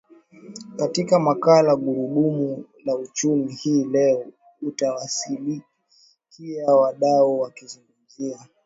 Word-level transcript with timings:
katika 0.75 1.19
makala 1.19 1.75
gurudumu 1.75 2.65
la 2.85 2.95
uchumi 2.95 3.53
hii 3.53 3.83
leo 3.83 4.31
utawasikia 4.61 6.65
wadau 6.75 7.39
wakizungumzia 7.39 8.39